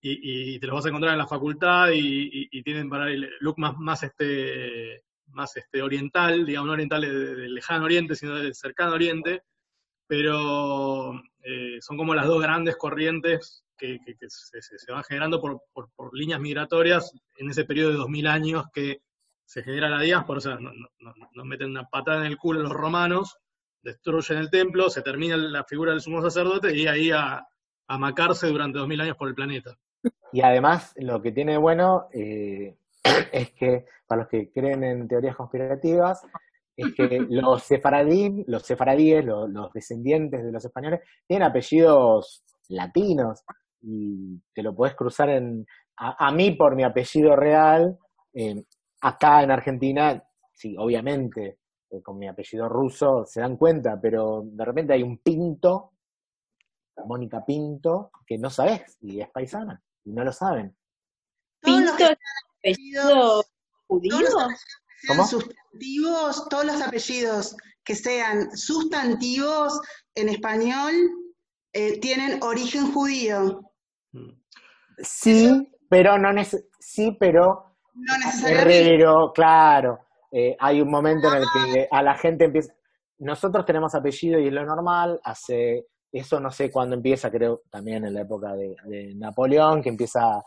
[0.00, 1.98] y, y te los vas a encontrar en la facultad y,
[2.32, 7.00] y- y tienen para el look más, más este más este oriental, digamos, no oriental
[7.02, 9.42] de- de- del lejano oriente, sino del cercano oriente,
[10.06, 15.40] pero eh, son como las dos grandes corrientes que, que- que se, se- van generando
[15.40, 19.02] por, por- por líneas migratorias en ese periodo de 2000 años que
[19.44, 22.38] se genera la diáspora, o sea, no- no- no- nos meten una patada en el
[22.38, 23.36] culo los romanos,
[23.82, 27.44] destruyen el templo, se termina la figura del sumo sacerdote y ahí a,
[27.88, 29.76] a macarse durante 2000 años por el planeta.
[30.32, 32.76] Y además, lo que tiene de bueno eh,
[33.32, 36.22] es que, para los que creen en teorías conspirativas,
[36.76, 43.42] es que los sefaradí, los sefaradíes, los, los descendientes de los españoles, tienen apellidos latinos
[43.82, 45.66] y te lo podés cruzar en,
[45.96, 47.98] a, a mí por mi apellido real,
[48.32, 48.64] eh,
[49.00, 51.58] acá en Argentina, sí, obviamente,
[51.90, 55.92] eh, con mi apellido ruso se dan cuenta, pero de repente hay un Pinto,
[57.06, 60.76] Mónica Pinto, que no sabés y es paisana y no lo saben.
[61.60, 62.14] Todos los Pinto,
[62.58, 63.42] apellidos, apellido
[63.86, 64.16] judío.
[65.08, 65.26] ¿Cómo?
[65.26, 69.80] sustantivos, todos los apellidos que sean sustantivos
[70.14, 70.92] en español
[71.72, 73.71] eh, tienen origen judío.
[74.98, 78.80] Sí, pero no neces sí, pero No necesariamente.
[78.80, 79.98] Herrero, claro.
[80.30, 82.72] Eh, hay un momento en el que a la gente empieza.
[83.18, 85.20] Nosotros tenemos apellido y es lo normal.
[85.22, 89.88] Hace eso no sé cuándo empieza, creo también en la época de, de Napoleón, que
[89.88, 90.42] empieza a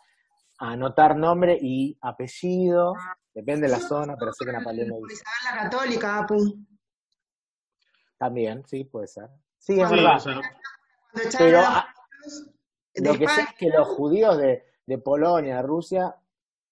[0.60, 2.94] anotar nombre y apellido.
[3.34, 5.24] Depende de la zona, pero sé que Napoleón lo dice.
[5.52, 6.38] La Católica, Apu.
[8.18, 9.30] También, sí, puede ser.
[9.58, 10.20] Sí, es Sí, verdad.
[11.38, 11.62] Pero
[13.04, 16.16] Lo que sé es que los judíos de, de Polonia, de Rusia,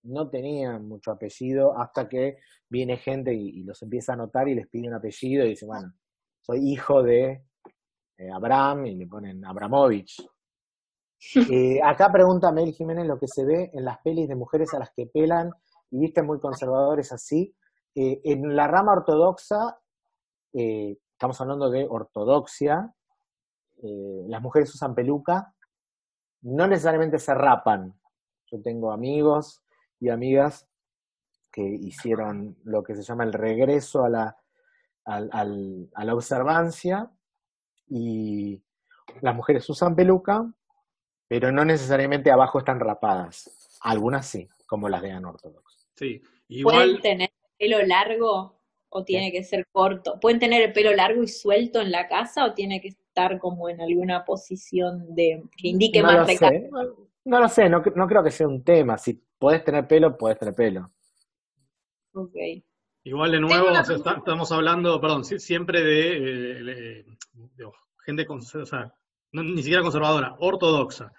[0.03, 2.37] no tenían mucho apellido hasta que
[2.69, 5.65] viene gente y, y los empieza a anotar y les pide un apellido y dice,
[5.65, 5.93] bueno,
[6.41, 7.45] soy hijo de
[8.17, 10.21] eh, Abraham y le ponen Abramovich.
[11.49, 14.79] Eh, acá pregunta Mel Jiménez lo que se ve en las pelis de mujeres a
[14.79, 15.51] las que pelan
[15.89, 17.55] y visten muy conservadores así.
[17.95, 19.79] Eh, en la rama ortodoxa,
[20.51, 22.93] estamos hablando de ortodoxia,
[23.81, 25.55] las mujeres usan peluca,
[26.43, 27.93] no necesariamente se rapan.
[28.51, 29.63] Yo tengo amigos
[29.99, 30.67] y amigas
[31.51, 34.37] que hicieron lo que se llama el regreso a la,
[35.05, 37.09] al- al- a la observancia
[37.87, 38.61] y
[39.21, 40.45] las mujeres usan peluca,
[41.27, 43.49] pero no necesariamente abajo están rapadas.
[43.81, 45.87] Algunas sí, como las de anortodox.
[45.95, 46.21] sí.
[46.61, 50.19] ¿Pueden Igual, tener pelo largo o tiene que ser corto?
[50.19, 53.69] ¿Pueden tener el pelo largo y suelto en la casa o tiene que estar como
[53.69, 56.69] en alguna posición de que indique No más sé,
[57.25, 58.97] no lo sé, no, cre- no creo que sea un tema.
[58.97, 60.91] Si podés tener pelo, podés tener pelo.
[62.15, 62.35] Ok.
[63.05, 67.03] igual de nuevo, una o sea, está- estamos hablando, perdón, si- siempre de, eh, de-
[67.55, 67.71] de
[68.05, 68.93] gente, con- o sea,
[69.33, 71.11] no- ni siquiera conservadora, ortodoxa.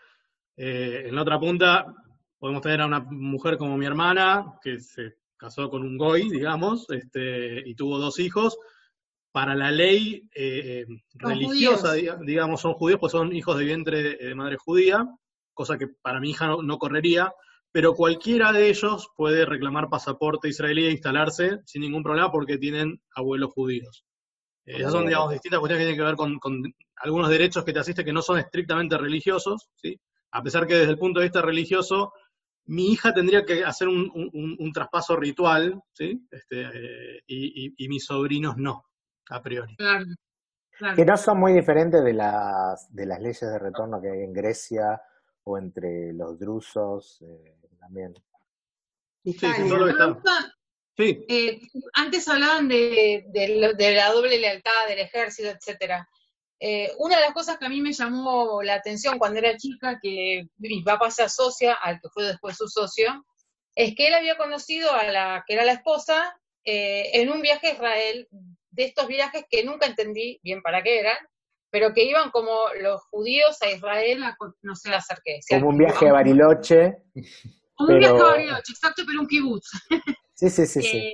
[0.57, 1.95] Eh, en la otra punta
[2.39, 6.89] podemos tener a una mujer como mi hermana, que se casó con un goy, digamos,
[6.91, 8.57] este, y tuvo dos hijos.
[9.35, 10.85] Para la ley eh,
[11.21, 12.21] Son religiosa, judíos.
[12.25, 15.05] digamos, son judíos, pues son hijos de vientre de, de madre judía,
[15.53, 17.33] cosa que para mi hija no, no correría,
[17.73, 23.01] pero cualquiera de ellos puede reclamar pasaporte israelí e instalarse sin ningún problema porque tienen
[23.17, 24.05] abuelos judíos.
[24.67, 26.63] Eh, esas son, digamos, distintas cuestiones que tienen que ver con, con
[27.03, 29.99] algunos derechos que te asisten que no son estrictamente religiosos, ¿sí?
[30.31, 32.13] A pesar que desde el punto de vista religioso,
[32.67, 36.21] mi hija tendría que hacer un, un- un- un traspaso ritual, ¿sí?
[36.31, 38.85] Este, eh, y, y- y mis sobrinos no,
[39.31, 39.77] a priori.
[39.77, 40.07] Claro,
[40.79, 40.97] claro.
[40.97, 44.33] Que no son muy diferentes de las, de las leyes de retorno que hay en
[44.33, 45.01] Grecia
[45.45, 48.15] o entre los drusos eh, también.
[50.97, 51.61] Sí, eh,
[51.95, 56.09] antes hablaban de, de la doble lealtad del ejército, etcétera.
[56.61, 59.99] Eh, una de las cosas que a mí me llamó la atención cuando era chica,
[60.01, 63.25] que mi papá se asocia al que fue después su socio,
[63.75, 67.67] es que él había conocido a la que era la esposa eh, en un viaje
[67.67, 68.29] a Israel,
[68.75, 71.17] de estos viajes que nunca entendí bien para qué eran,
[71.71, 75.41] pero que iban como los judíos a Israel a, no sé, a hacer qué.
[75.61, 76.99] Como un viaje a Bariloche.
[77.75, 79.69] Como un viaje a Bariloche, exacto, pero un kibutz.
[80.37, 80.97] Sí, sí, sí, sí.
[80.97, 81.13] Eh,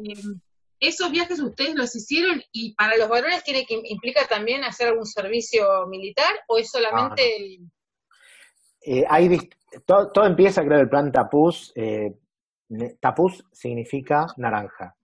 [0.80, 5.04] esos viajes ustedes los hicieron y para los varones tiene que implica también hacer algún
[5.04, 7.22] servicio militar o es solamente
[7.58, 7.70] No, no.
[8.80, 9.50] Eh, hay
[9.84, 11.72] todo, todo empieza, creo, del plan Tapuz.
[11.74, 12.14] Eh,
[13.00, 14.96] Tapuz significa naranja.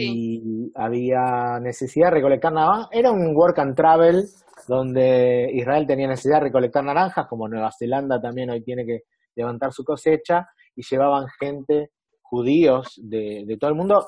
[0.00, 2.88] Y había necesidad de recolectar naranja.
[2.92, 4.24] Era un work and travel
[4.68, 9.00] donde Israel tenía necesidad de recolectar naranjas, como Nueva Zelanda también hoy tiene que
[9.34, 14.06] levantar su cosecha, y llevaban gente, judíos de, de todo el mundo,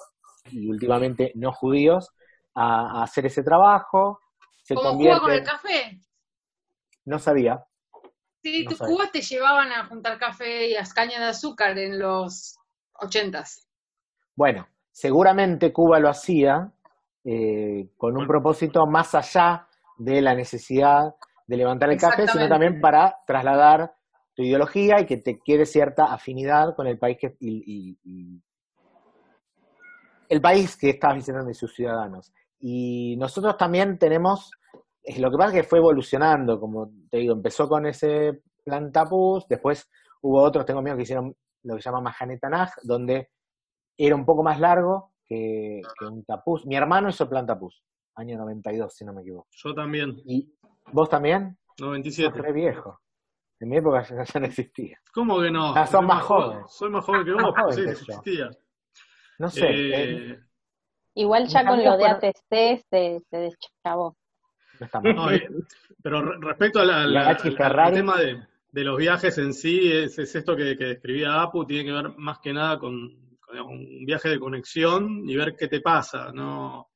[0.51, 2.11] y últimamente no judíos,
[2.55, 4.21] a, a hacer ese trabajo.
[4.63, 6.01] Se como Cuba con el café.
[7.05, 7.65] no sabía,
[8.45, 8.77] Sí, No.
[8.77, 12.59] Cuba te llevaban a juntar café y las cañas de azúcar en los
[12.93, 13.67] ochentas.
[14.37, 16.73] Bueno, seguramente Cuba lo hacía
[17.25, 19.67] eh, con un propósito más allá
[19.99, 21.15] de la necesidad
[21.47, 23.93] de levantar el café, sino también para trasladar
[24.35, 28.43] tu ideología y que te quede cierta afinidad con el país que, y, y- y-
[30.29, 32.33] el país que estás visitando y sus ciudadanos.
[32.61, 34.51] Y nosotros también tenemos,
[35.19, 39.47] lo que pasa es que fue evolucionando, como te digo, empezó con ese plan Tapuz,
[39.49, 39.91] después
[40.23, 43.29] hubo otros, tengo amigos que hicieron lo que se llama Mahanetanaj, donde
[43.97, 46.67] era un poco más largo que, que un Tapuz.
[46.67, 47.83] Mi hermano hizo plan Tapuz,
[48.17, 49.49] año 92, si no me equivoco.
[49.53, 50.53] Yo también, ¿Y
[50.93, 51.57] vos también?
[51.77, 52.41] Sos 97.
[52.41, 53.01] re viejo.
[53.61, 54.99] En mi época ya, ya no existía.
[55.13, 55.75] ¿Cómo que no?
[55.75, 56.59] Ah, sos Soy más jo- joven.
[56.69, 58.51] Soy más joven que Más vos, joven sí, que existía.
[59.39, 59.67] No sé.
[59.69, 60.39] Eh, eh,
[61.17, 64.17] Igual ya con lo de fueron- ATC se, se deschavó.
[65.05, 65.49] no eh,
[66.03, 70.35] pero re- respecto a la- al- tema de, de los viajes en sí, es, es
[70.35, 73.24] esto que, que describía Apu, tiene que ver más que nada con,
[73.61, 76.33] un viaje de conexión y ver qué te pasa.
[76.33, 76.89] No,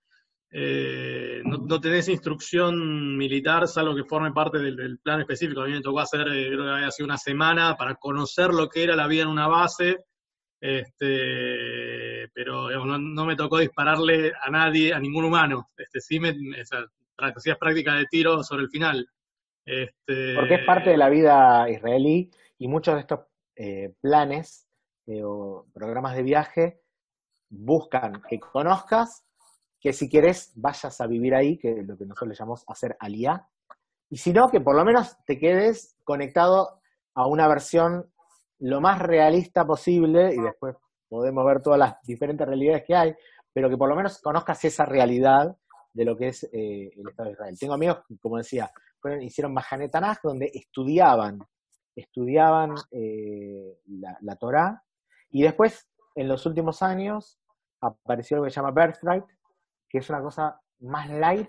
[0.51, 5.61] eh, no, tenés instrucción militar, salvo que forme parte del, plan específico.
[5.61, 8.68] A mí me tocó hacer, eh, creo que había sido una semana para conocer lo
[8.68, 9.99] que era la vida en una base.
[10.61, 15.71] Este, pero no, no me tocó dispararle a nadie, a ningún humano.
[15.77, 16.85] Este, sí me, o sea,
[17.16, 19.09] hacías práctica de tiro sobre el final.
[19.64, 23.21] Este, Porque es parte de la vida israelí y muchos de estos
[23.55, 24.67] eh, planes
[25.09, 26.81] eh, o programas de viaje
[27.49, 29.25] buscan que conozcas,
[29.81, 32.94] que si querés vayas a vivir ahí, que es lo que nosotros le llamamos hacer
[33.01, 33.49] aliá,
[34.11, 36.81] y si no, que por lo menos te quedes conectado
[37.14, 38.11] a una versión
[38.59, 40.77] lo más realista posible y después
[41.09, 43.14] podemos ver todas las diferentes realidades que hay,
[43.53, 45.57] pero que por lo menos conozcas esa realidad
[45.92, 47.59] de lo que es eh, el Estado de Israel.
[47.59, 48.71] Tengo amigos, como decía,
[49.21, 51.38] hicieron Mahanetanaj, donde estudiaban,
[51.94, 54.37] estudiaban eh, la, la
[55.30, 57.38] y después, en los últimos años,
[57.80, 59.24] apareció lo que se llama Birthright,
[59.88, 61.48] que es una cosa más light,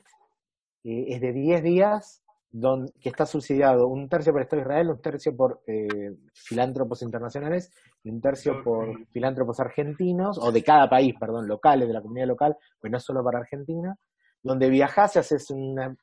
[0.83, 4.67] eh, es de 10 días, don- que está subsidiado un tercio por el Estado de
[4.67, 7.71] Israel, un tercio por eh, filántropos internacionales
[8.03, 12.27] y un tercio por filántropos argentinos, o de cada país, perdón, locales, de la comunidad
[12.27, 13.95] local, pues no es solo para Argentina,
[14.41, 15.95] donde viajás y haces una,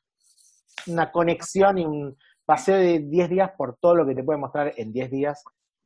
[0.87, 4.73] una conexión y un paseo de 10 días por todo lo que te puede mostrar
[4.77, 5.43] en 10 días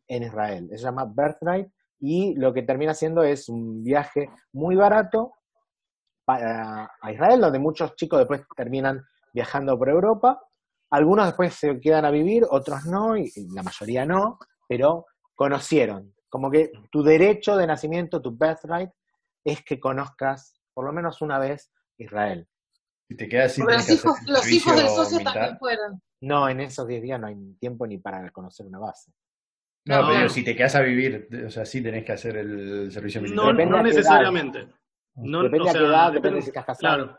[0.07, 0.67] en Israel.
[0.71, 1.67] Se llama Birthright
[2.01, 5.35] y lo que termina siendo es un viaje muy barato
[6.25, 10.41] para a Israel, donde muchos chicos después terminan viajando por Europa.
[10.89, 16.13] Algunos después se quedan a vivir, otros no, y y la mayoría no, pero conocieron.
[16.27, 18.89] Como que tu derecho de nacimiento, tu birthright,
[19.45, 22.47] es que conozcas por lo menos una vez Israel.
[23.07, 25.33] Si te quedas sin los hijos, los hijos del socio militar.
[25.33, 26.01] también fueron.
[26.21, 29.11] No, en esos 10 días no hay tiempo ni para conocer una base.
[29.85, 32.91] No, No, pero si te quedas a vivir, o sea, sí tenés que hacer el
[32.91, 33.43] servicio militar.
[33.45, 34.67] no, Depende no necesariamente.
[35.15, 36.79] No, depende o a qué edad, depende depende- si estás casado.
[37.05, 37.17] Claro.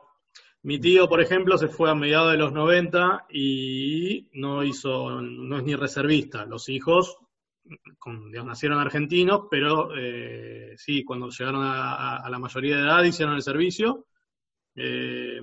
[0.64, 5.56] Mi tío, por ejemplo, se fue a mediados de los 90 y no hizo, no
[5.58, 6.46] es ni reservista.
[6.46, 7.18] Los hijos
[7.98, 12.82] con- digamos, nacieron argentinos, pero eh, sí, cuando llegaron a, a- a la mayoría de
[12.84, 14.06] edad hicieron el servicio.
[14.76, 15.40] Eh,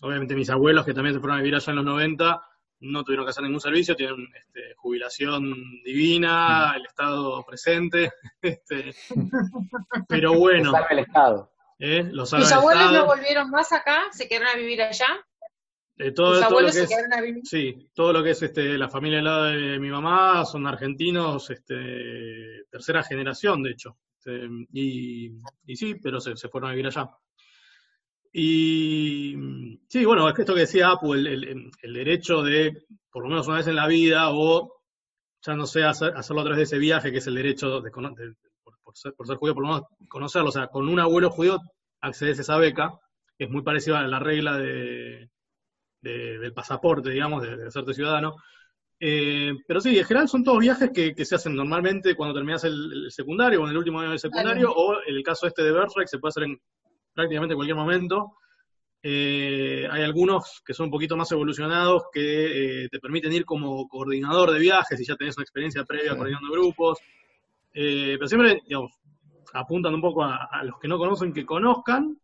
[0.00, 2.42] obviamente mis abuelos, que también se fueron a vivir allá en los 90,
[2.80, 5.52] no tuvieron que hacer ningún servicio, tienen este, jubilación
[5.84, 8.12] divina, el Estado presente,
[8.42, 8.94] este,
[10.08, 11.52] pero bueno, salva el Estado.
[11.78, 12.98] eh, lo salva ¿Tus el abuelos Estado.
[13.00, 14.02] no volvieron más acá?
[14.12, 15.06] ¿Se quedaron a vivir allá?
[15.98, 17.42] Eh, todo, ¿Tus todo lo abuelos que se es, quedaron a vivir?
[17.44, 21.50] sí, todo lo que es este, la familia al lado de mi mamá son argentinos,
[21.50, 23.98] este, tercera generación, de hecho.
[24.16, 25.30] Este, y,
[25.66, 27.10] y sí, pero se, se fueron a vivir allá.
[28.32, 29.34] Y
[29.88, 33.28] sí, bueno, es que esto que decía Apu, el, el- el derecho de, por lo
[33.30, 34.80] menos una vez en la vida, o
[35.42, 37.90] ya no sé, hacer, hacerlo a través de ese viaje, que es el derecho de,
[37.90, 40.50] de- por, por ser, por ser judío, por lo menos conocerlo.
[40.50, 41.58] O sea, con un abuelo judío
[42.00, 42.92] accedes a esa beca,
[43.38, 45.30] que es muy parecida a la regla de,
[46.02, 48.36] de- del pasaporte, digamos, de, de hacerte ciudadano.
[49.00, 52.64] Eh, pero sí, en general son todos viajes que, que se hacen normalmente cuando terminas
[52.64, 55.62] el, el secundario o en el último año del secundario, o en el caso este
[55.62, 56.60] de Birthright se puede hacer en
[57.20, 58.32] prácticamente cualquier momento.
[59.02, 63.88] Eh, hay algunos que son un poquito más evolucionados que eh, te permiten ir como
[63.88, 66.98] coordinador de viajes si ya tenés una experiencia previa coordinando grupos.
[67.72, 68.92] Eh, pero siempre, digamos,
[69.54, 72.16] apuntan un poco a, a los que no conocen que conozcan.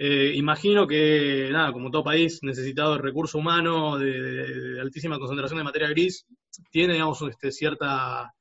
[0.00, 5.58] Imagino que, nada, como todo país necesitado de recurso humano de, de- de altísima concentración
[5.58, 6.24] de materia gris,
[6.70, 8.32] tiene, digamos, este, cierta,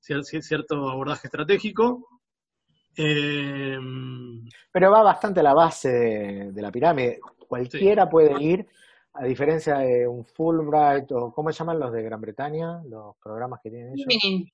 [0.00, 2.06] cier- cier- cierto abordaje estratégico.
[2.96, 3.78] Eh,
[4.72, 7.20] Pero va bastante a la base de, de la pirámide.
[7.48, 8.66] Cualquiera puede ir,
[9.14, 12.82] a diferencia de un Fulbright o ¿cómo se llaman los de Gran Bretaña?
[12.84, 14.06] Los programas que tienen ellos.
[14.08, 14.46] Chevening.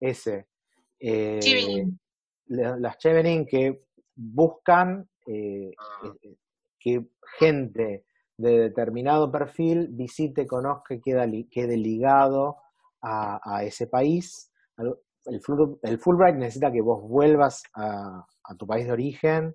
[0.00, 0.46] Ese.
[0.98, 1.98] Eh, Chevening.
[2.48, 3.84] las Chevening que
[4.14, 5.72] buscan eh,
[6.04, 6.36] eh,
[6.78, 7.06] que
[7.38, 8.04] gente
[8.36, 12.56] de determinado perfil visite, conozca y queda li- quede ligado
[13.02, 14.50] a, a ese país.
[15.30, 15.40] El,
[15.82, 19.54] el Fulbright necesita que vos vuelvas a, a tu país de origen,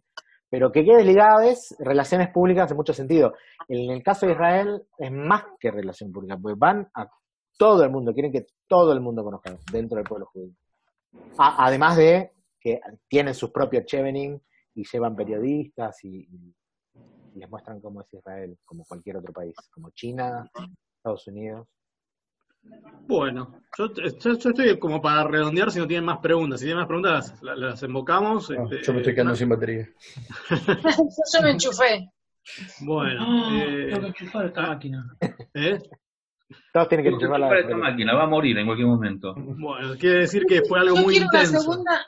[0.49, 3.34] pero que quedes ligado es relaciones públicas en mucho sentido.
[3.67, 7.07] En el caso de Israel es más que relación pública, porque van a
[7.57, 10.53] todo el mundo, quieren que todo el mundo conozca dentro del pueblo judío.
[11.38, 14.39] Además de que tienen sus propios chevening
[14.76, 16.28] y llevan periodistas y-
[17.34, 20.49] y les muestran cómo es Israel, como cualquier otro país, como China,
[20.97, 21.67] Estados Unidos.
[23.07, 26.59] Bueno, yo, yo- yo estoy como para redondear si no tienen más preguntas.
[26.59, 28.49] Si tienen más preguntas, las, las invocamos.
[28.49, 29.89] No, este, yo me estoy quedando sin batería.
[31.34, 32.09] Yo me enchufé.
[32.82, 35.18] Bueno, Ah, eh, tengo que enchufar esta máquina.
[35.53, 35.80] ¿eh?
[36.72, 39.34] Todos tienen que enchufar la esta máquina, va a morir en cualquier momento.
[39.36, 41.61] Bueno, quiere decir que fue algo Yo muy quiero una intenso.
[41.61, 42.05] segunda,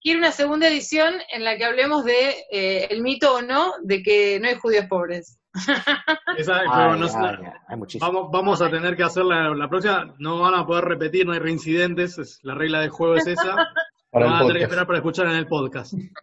[0.00, 4.02] quiero una segunda edición en la que hablemos de eh, el mito o no de
[4.02, 5.38] que no hay judíos pobres.
[6.36, 8.12] Esa- Ay, pero no- ay, ay, hay muchísimo.
[8.12, 10.14] vamos, vamos a tener que hacer la, la próxima.
[10.18, 12.18] No van a poder repetir, no hay reincidentes.
[12.18, 13.56] es- la regla del juego es esa.
[14.10, 14.62] Para van a el tener que podcast.
[14.62, 15.94] esperar para escuchar en el podcast.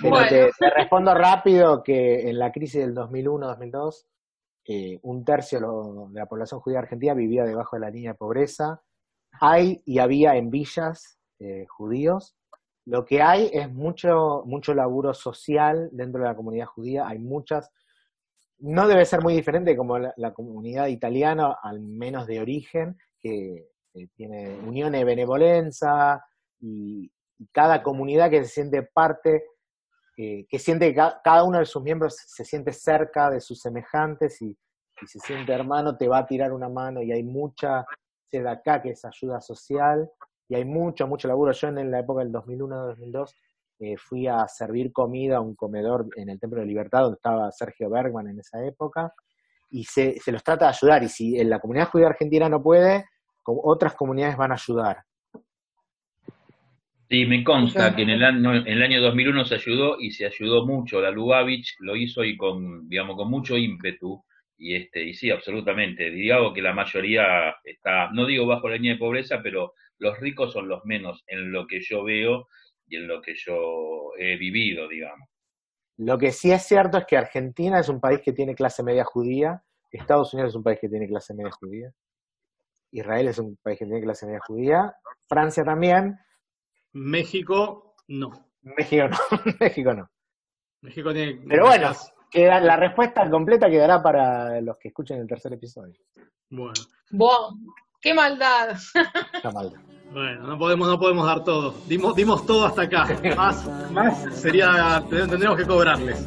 [0.00, 0.28] Pero Bueno.
[0.28, 4.04] te, te respondo rápido que en la crisis del 2001-2002,
[4.66, 8.18] eh, un tercio lo- de la población judía argentina vivía debajo de la línea de
[8.18, 8.82] pobreza.
[9.40, 12.34] Hay y había en villas eh, judíos.
[12.86, 17.06] Lo que hay es mucho, mucho laburo social dentro de la comunidad judía.
[17.06, 17.70] Hay muchas.
[18.60, 23.68] No debe ser muy diferente como la, la comunidad italiana, al menos de origen, que
[23.94, 26.22] eh, tiene uniones de benevolencia
[26.60, 29.44] y, y cada comunidad que se siente parte
[30.16, 34.42] que siente que ca- cada uno de sus miembros se siente cerca de sus semejantes
[34.42, 34.48] y,
[35.00, 37.86] y se siente hermano, te va a tirar una mano y hay mucha
[38.32, 40.10] de acá que es ayuda social
[40.48, 41.52] y hay mucho, mucho laburo.
[41.52, 43.32] Yo en la época del 2001-2002
[43.80, 47.50] eh, fui a servir comida a un comedor en el Templo de Libertad donde estaba
[47.52, 49.12] Sergio Bergman en esa época
[49.70, 52.62] y se, se los trata de ayudar y si en la comunidad judía argentina no
[52.62, 53.04] puede,
[53.42, 54.98] con otras comunidades van a ayudar.
[57.10, 60.26] Sí, me consta que en el año, en el año 2001 se ayudó y se
[60.26, 61.00] ayudó mucho.
[61.00, 64.22] La Lubavitch lo hizo y con, digamos, con mucho ímpetu.
[64.58, 66.10] Y este, y sí, absolutamente.
[66.10, 70.52] Digo que la mayoría está, no digo bajo la línea de pobreza, pero los ricos
[70.52, 72.48] son los menos en lo que yo veo
[72.88, 75.28] y en lo que yo he vivido, digamos.
[75.98, 79.04] Lo que sí es cierto es que Argentina es un país que tiene clase media
[79.04, 81.92] judía, Estados Unidos es un país que tiene clase media judía,
[82.92, 84.94] Israel es un país que tiene clase media judía,
[85.28, 86.16] Francia también,
[86.92, 88.30] México, no.
[88.62, 89.18] México no,
[89.60, 90.10] México no.
[90.82, 91.42] México tiene.
[91.48, 91.92] Pero bueno,
[92.30, 95.98] queda, la respuesta completa quedará para los que escuchen el tercer episodio.
[96.50, 96.74] Bueno,
[98.00, 98.76] ¡Qué maldad!
[99.34, 99.72] Está mal.
[100.12, 101.74] Bueno, no podemos, no podemos dar todo.
[101.86, 103.06] Dimos, dimos todo hasta acá.
[103.36, 105.02] Más, más sería.
[105.08, 106.26] tendríamos que cobrarles.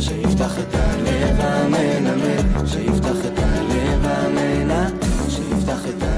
[0.00, 4.86] שיפתח את הלב אמן אמן, שיפתח את הלב אמן, אה.
[5.28, 6.15] שיפתח את הלב